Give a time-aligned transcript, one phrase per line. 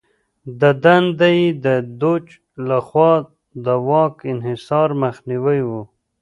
[0.61, 1.67] د دنده یې د
[2.01, 2.25] دوج
[2.67, 3.13] لخوا
[3.65, 5.71] د واک انحصار مخنیوی و.